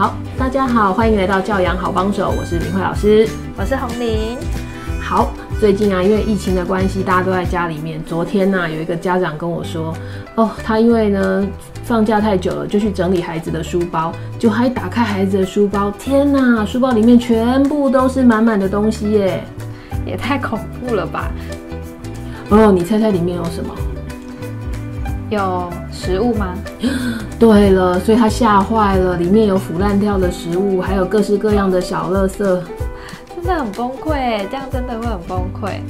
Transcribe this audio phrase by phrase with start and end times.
[0.00, 4.38] 好，大家好，欢迎来到教养好帮手，我是明慧老师，我是红玲。
[4.98, 5.30] 好，
[5.60, 8.02] 最近啊，因为疫情的关系，大家都在家里面。
[8.04, 9.94] 昨天呢，有一个家长跟我说，
[10.36, 11.46] 哦，他因为呢
[11.84, 19.44] 放假太久了，就去整理孩子的书包，就还打开孩子的书包，天呐，书包里面全部都是满满的东西耶，
[20.06, 21.30] 也太恐怖了吧！
[22.48, 23.74] 哦，你猜猜里面有什么？
[25.30, 26.54] 有食物吗？
[27.38, 32.38] 对了，所以他吓坏了，里面有腐烂掉的食物，还有各式各样的小垃圾，
[33.34, 35.80] 真的很崩溃，这样真的会很崩溃。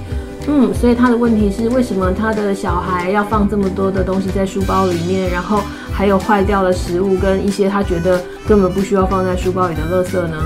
[0.46, 5.60] 嗯，所以他的问题是，为什么他的小孩要放这么多的东西在书包里面，然后
[5.92, 10.36] 还有坏掉的食物跟一些他觉得根本不需要放在书包里的垃圾呢？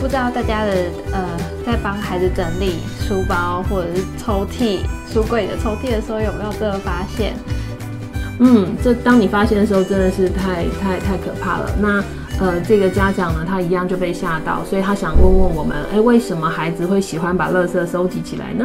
[0.00, 0.72] 嗯，不知道大家的
[1.12, 1.28] 呃，
[1.64, 4.78] 在帮孩子整理书包或者是抽屉。
[5.12, 7.34] 书柜的抽屉的时候有没有这个发现？
[8.38, 11.70] 嗯，这当你发现的时候真的是太太太可怕了。
[11.80, 12.02] 那
[12.38, 18.64] 呃，这个家长呢，他一样就被吓到，所以他想问问我们，哎，为什么孩子会喜欢把垃圾收集起来呢？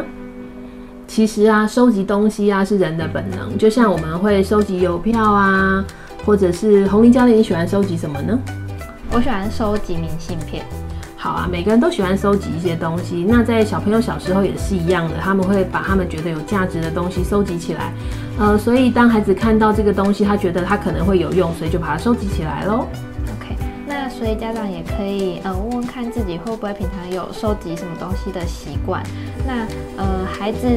[1.06, 5.84] 其实啊，收集东西啊是人的本能，就像我们会收集邮票啊，
[6.24, 8.38] 或者是红林教练，你喜欢收集什么呢？
[9.10, 10.64] 我喜欢收集明信片。
[11.26, 13.26] 好啊，每个人都喜欢收集一些东西。
[13.28, 17.92] 那在小朋友小时候也是一样的，他们会把他们觉得有价值的东西收集起来。
[18.38, 22.86] 呃，所以当孩子看到这个东西，他觉得他可能会有用，所以就把它收集起来喽。
[23.24, 23.56] OK，
[23.88, 29.02] 那所以家长也可以呃问问看自己会不会平常有收集什么东西的习惯。
[29.44, 29.66] 那
[30.00, 30.68] 呃孩子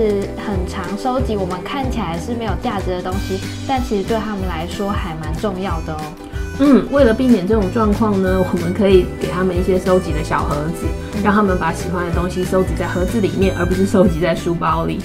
[0.44, 6.02] 很常收集我们看起来是没有价值的东西，但其实对他们来说还蛮重要的哦。
[6.62, 10.86] 嗯，为了避免这种状况呢，我们可以给他们一些收集的小盒子，
[11.24, 15.00] 让他们把喜欢的东西收集在盒子里面，而不是收集在书包里。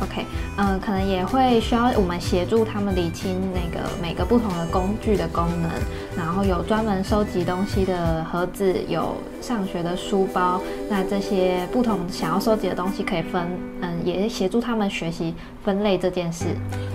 [0.00, 0.24] OK，
[0.56, 5.70] 嗯，可能也会需要我们协助他们理清那个每个不同的工具的功能，
[6.16, 13.42] 然后有专门收集东西的盒子，有上学的书包，那这些不同想要收集的东西可以分，
[13.82, 15.34] 嗯，也协助他们学习
[15.64, 16.44] 分类这件事。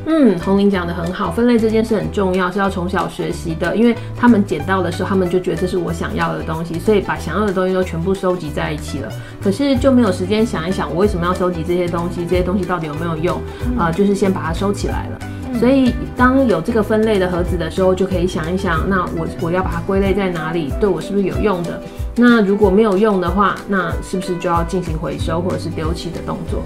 [0.06, 9.12] 嗯，红玲讲的很好，分类这件事很重要，是要从小学习的，因为他们捡到的时候，他们就觉得这是我想要的东西，所以把想要的东西都全部收集在一起了。
[9.42, 12.26] 可是就没有时间想一想，我为什么要收集这些东西？
[12.26, 13.42] 这些东西到底有没有用？
[13.78, 15.20] 啊，就是先把它收起来了。
[15.60, 20.72] 所以当有这个分类的盒子的时候，就可以想一想，那我我要把它归类在哪里？
[20.80, 21.82] 对我是不是有用的？
[22.16, 26.62] 那如果没有用的话，那是不是就要进行回收或者是丢弃的动作？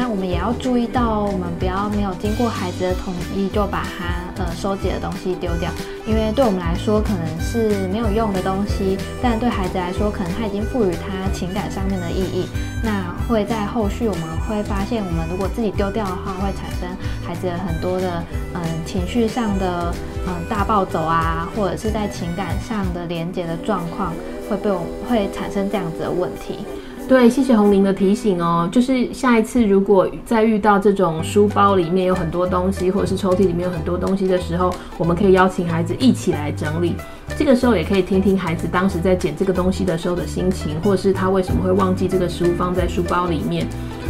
[0.00, 5.70] 那我们也要注意到，我们不要没有经过孩子的同意就把他呃收集的东西丢掉，
[6.06, 12.48] 因为对我们来说可能是没有用的东西，但对孩子来说，可能他已经赋予他情感上面的意义。
[12.82, 16.88] 那会在后续我们会发现，我们如果自己丢掉的话，会产生
[17.22, 18.24] 孩子很多的
[18.54, 19.94] 嗯情绪上的
[20.26, 24.14] 嗯大暴走啊，或者是在情感上的连接的状况，
[24.48, 26.64] 会被我会产生这样子的问题。
[27.10, 28.68] 对，谢谢红玲的提醒哦。
[28.70, 36.94] 就是下一次如果再遇到这种书包里面有很多东西，或者是抽屉里面有很多东西的时候，我们可以邀请孩子一起来整理。
[37.36, 43.66] 这个时候也可以听听孩子当时在捡这个东西的时候的心情，或者是他为什么会忘记这个食物放在书包里面。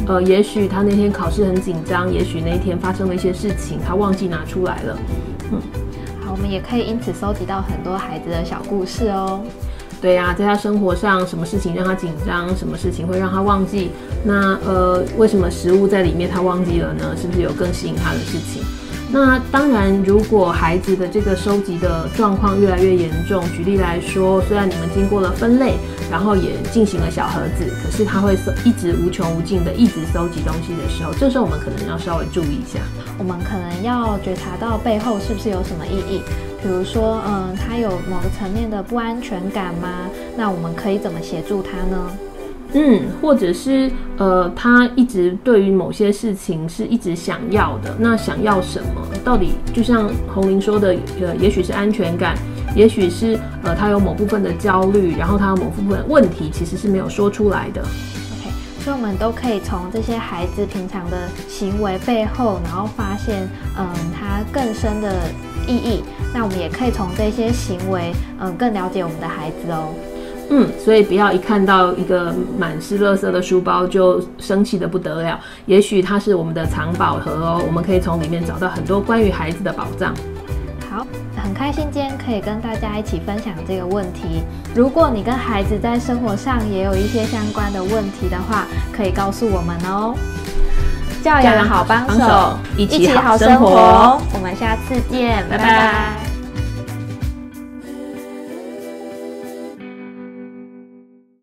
[0.06, 4.98] 呃，也许他那天考试很紧张，也许那一天发生了一些事情，他忘记拿出来了。
[5.52, 5.58] 嗯，
[6.22, 9.40] 好，我们也可以因此收集到很多孩子的小故事哦。
[10.00, 12.56] 对呀，在他生活上，什么事情让他紧张？
[12.56, 13.90] 什么事情会让他忘记？
[14.24, 17.14] 那呃，为什么食物在里面他忘记了呢？
[17.20, 18.62] 是不是有更吸引他的事情？
[19.12, 25.74] 那当然，如果孩子的这个收集的状况越来越严重，举例来说，虽然你们经过了分类，
[26.10, 32.78] 然后也进行了小盒子，可是他会收一直无穷无尽的一直收集东西的时候，这时候我们可能要稍微注意一下，
[33.18, 36.22] 我们可能要觉察到背后是不是有什么意义。
[36.62, 40.08] 比如说，嗯，他有某个层面的不安全感吗？
[40.36, 42.12] 那我们可以怎么协助他呢？
[42.72, 49.00] 嗯，或者是呃，他一直对于某些事情是一直想要的，那想要什么？
[49.24, 52.36] 到底就像红玲说的，呃，也许是安全感，
[52.74, 57.80] 也许是呃，他有某部分的焦虑，然后他有某部分问题其实是没有说出来的。
[57.80, 58.50] OK，
[58.84, 65.14] 所以我们都可以从这些孩子平常的行为背后，然后发现，嗯，他更深的。
[65.68, 66.02] 意义，
[66.34, 69.94] 那我们也可以从这些行为，嗯，更了解我们的孩子哦。
[70.50, 75.38] 嗯，所以不要一看到一个满是垃圾的书包就生气的不得了。
[75.64, 80.12] 也许它是我们的藏宝盒哦，我们可以从里面找到很多关于孩子的宝藏。
[80.90, 81.06] 好，
[81.36, 84.42] 很开心今天可以跟大家一起分享这个问题。
[84.74, 90.14] 如果你跟孩子在生活上也有一些相关的问题的话，可以告诉我们哦。
[91.22, 94.18] 教养好帮手，一起好生活。
[94.32, 96.29] 我们下次见，拜拜。